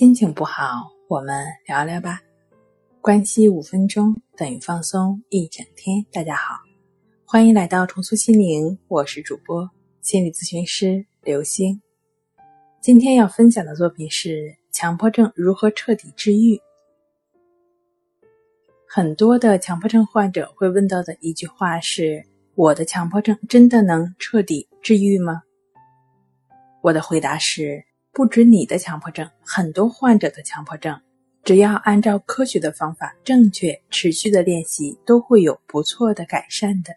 [0.00, 2.22] 心情不好，我们聊聊吧。
[3.02, 6.02] 关系五分钟等于放松一整天。
[6.10, 6.54] 大家好，
[7.26, 11.78] 欢迎来到重塑心灵，我是主播心理咨询师刘星。
[12.80, 16.58] 今天要分享的作品是强迫症如何彻底治愈。
[18.88, 22.24] 很多的强迫症患者会问到的一句话是
[22.56, 25.42] ：“我的强迫症真的能彻底治愈吗？”
[26.80, 27.84] 我的回答是。
[28.20, 31.00] 不止你的强迫症，很多患者的强迫症，
[31.42, 36.94] 只要按照科学的方法，正确持续的练习，都会有不错的改善的。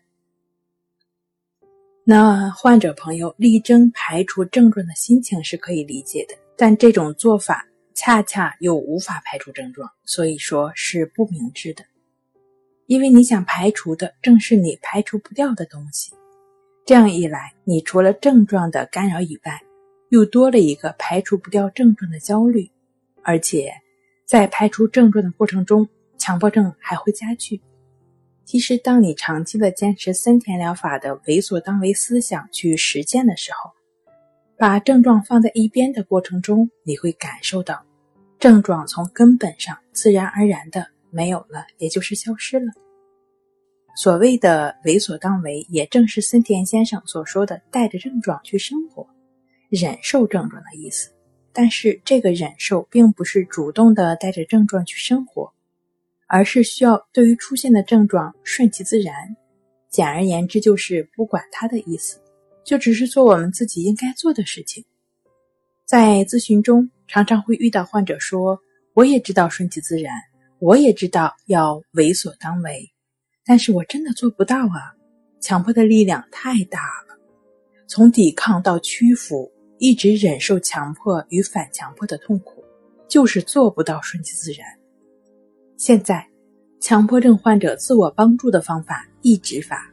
[2.03, 7.65] 那患者朋友力争排除症状的心情是可以理解的，但这种做法
[7.95, 11.85] 恰恰又无法排除症状，所以说是不明智的。
[12.85, 16.11] 因为你想排除的正是你排除不掉的东西，
[16.85, 19.61] 这样一来，你除了症状的干扰以外，
[20.13, 22.69] 又多了一个排除不掉症状的焦虑，
[23.23, 23.73] 而且
[24.27, 27.59] 在排除症状的过程中，强迫症还会加剧。
[28.45, 33.71] 其实，当你长期的坚持森田疗法的为所当为思想去实践的时候，
[34.55, 37.83] 把症状放在一边的过程中，你会感受到
[38.37, 42.71] 症状从根本上自然而然的没有了，也就是消失了。
[43.95, 49.07] 所谓的为所当为，也正是森田先生所说的带着症状去生活。
[49.75, 51.09] 忍受症状的意思，
[51.51, 55.51] 但是这个忍受并不是主动的带着症状去生活，
[56.27, 59.35] 而是需要对于出现的症状顺其自然。
[59.89, 62.21] 简而言之，就是不管它的意思，
[62.63, 64.85] 就只是做我们自己应该做的事情。
[65.85, 68.59] 在咨询中，常常会遇到患者说
[68.93, 70.13] ：“我也知道顺其自然，
[70.59, 72.91] 我也知道要为所当为，
[73.43, 74.93] 但是我真的做不到啊！
[75.41, 77.17] 强迫的力量太大了，
[77.87, 82.63] 从抵抗到屈服。”一直忍受强迫与反强迫的痛苦，
[83.07, 84.67] 就是做不到顺其自然。
[85.77, 86.25] 现在，
[86.79, 89.91] 强迫症患者自我帮助的方法——抑制法，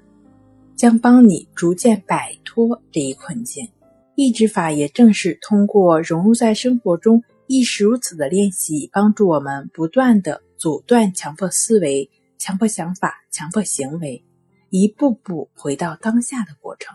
[0.76, 3.68] 将帮你逐渐摆脱这一困境。
[4.14, 14.22] 抑制法也正是通过融入在生活中、亦是如此的练习，帮助我们不断的阻断强迫思维、强迫想法、强迫行为，
[14.68, 16.94] 一步步回到当下的过程。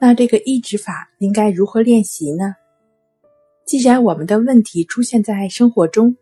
[0.00, 2.54] 那这个抑制法应该如何练习呢？
[3.64, 6.16] 既然我们的问题出现在生活中，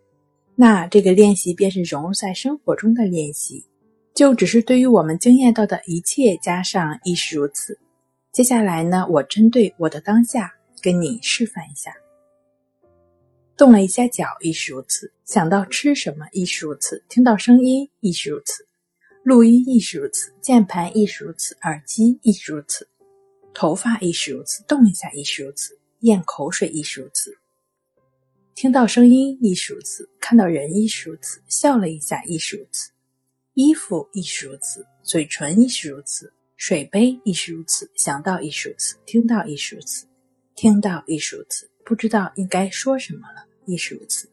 [0.55, 3.65] 那这个练习便是融入在生活中的练习，
[4.15, 7.79] 就只是对于我们经验到的一切加上亦是如此。
[8.33, 11.93] 接下来呢，我针对我的当下跟你示范一下：
[13.57, 18.63] 动了一下脚，亦是如此；想到吃什么，亦是如此；听到声音，亦是如此；
[19.23, 22.89] 录音，亦是如此；键盘，亦是如此；耳机，亦是如此。
[23.55, 27.39] 头发亦是如此，动一下亦是如此，咽口水亦是如此，
[28.55, 32.91] 听到声音亦是如此，看到人亦是如此，笑了一下亦是如此，
[33.55, 40.07] 衣服亦是如此，嘴唇亦是如此，水杯亦是如此，想到亦是如此，听到亦是如此，
[40.57, 44.29] 听到亦是如此，不知道应该说什么了亦是如此，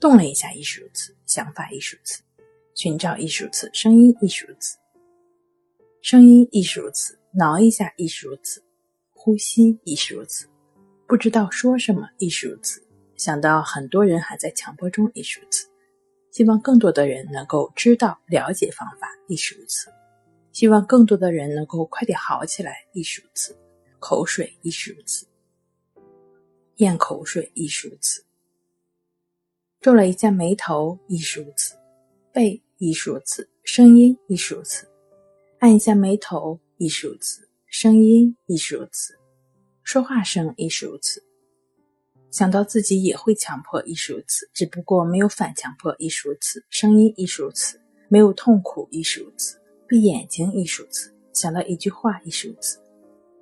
[0.00, 2.20] 动了一下亦是如此，想法亦是如此，
[2.74, 4.76] 寻找亦是如此，声音亦是如此，
[6.02, 7.16] 声音亦是如此。
[7.38, 8.64] 挠一下亦是如此，
[9.12, 10.46] 呼吸亦是如此，
[11.06, 12.82] 不知道说什么亦是如此。
[13.14, 15.68] 想到很多人还在强迫中亦是如此，
[16.30, 19.92] 希望更多的人能够知道了解方法亦是如此，
[20.50, 23.54] 希望更多的人能够快点好起来亦是如此。
[23.98, 25.26] 口水亦是如此，
[26.76, 28.24] 咽口水亦是如此，
[29.82, 31.74] 皱了一下眉头亦是如此，
[32.32, 34.88] 背亦是如此，声音亦是如此，
[35.58, 36.58] 按一下眉头。
[36.78, 39.14] 亦是如此，声音亦是如此，
[39.82, 41.22] 说话声亦是如此。
[42.30, 46.62] 想到自己也会强迫，亦是如此，只不过没有反强迫，亦是如此。
[46.68, 49.58] 声音亦是如此，没有痛苦，亦是如此。
[49.88, 52.78] 闭眼睛亦是如此，想到一句话，亦是如此。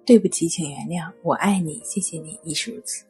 [0.06, 3.04] 对不起，请原谅，我爱你，谢谢你，亦是如此。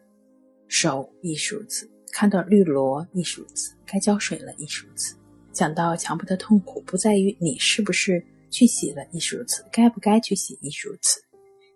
[0.68, 5.16] 手亦是如此，看到绿萝亦是如此，该浇水了，亦是如此。
[5.52, 8.24] 想到强迫的痛苦，不在于你是不是。
[8.54, 11.20] 去洗了，亦是如此；该不该去洗，亦是如此。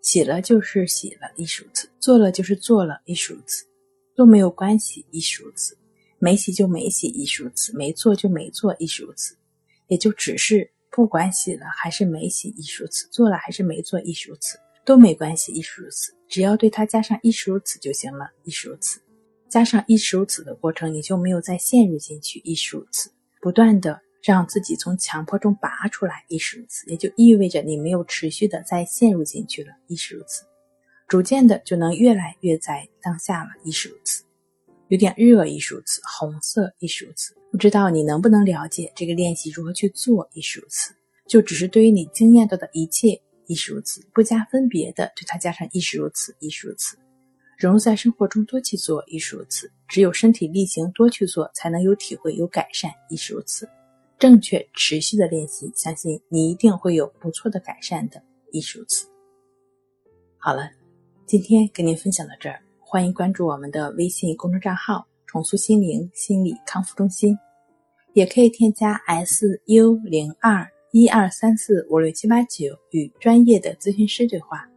[0.01, 3.67] 洗了就是洗了，亦是如此；做了就是做了，亦是如此。
[4.15, 5.75] 都没有关系，亦是如此；
[6.21, 9.37] 没洗就没洗，亦是如此；没做就没做，亦是如此。
[9.89, 14.57] 也就只是不管洗了还是没洗，亦是如此；做了还是没做，亦是如此。
[14.85, 16.15] 都没关系，亦是如此。
[16.29, 19.01] 只要对它加上亦是如此就行了，亦是如此。
[19.51, 23.11] 加上亦是如此的过程，你就没有再陷入进去，亦是如此。
[23.41, 24.01] 不断的。
[24.23, 30.45] 让自己从强迫中拔出来，亦是如此，也就意味着你没有持续的再陷入进去了，亦是如此。
[31.07, 34.25] 逐渐的就能越来越在当下了，亦是如此。
[34.89, 37.35] 有点热亦是如此，红色亦是如此。
[37.51, 40.93] 不知道你能不能了解这个练习如何去做亦是如此？
[41.27, 46.99] 就只是对于你经验到的一切亦是如此，不加分别的对它加上亦是如此，亦是如此，
[47.59, 49.71] 融入在生活中多去做亦是如此。
[49.89, 53.69] 只有身体力行多去做，才能有体会有改善亦是如此。
[54.19, 58.21] 正确持续的练习，相信你一定会有不错的改善的
[58.51, 59.07] 一数词。
[60.39, 60.71] 好了，
[61.25, 62.61] 今天跟您分享到这儿。
[62.81, 67.39] 欢迎关注我们的微信公众账号“重塑心灵心理康复中心”，
[68.15, 74.69] 也可以添加 S U 零二一二三四五六七八九与专业的咨询师对话。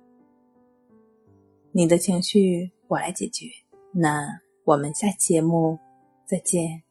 [1.71, 3.47] 你的情绪我来解决。
[3.93, 4.27] 那
[4.65, 5.79] 我们下期节目
[6.27, 6.90] 再见。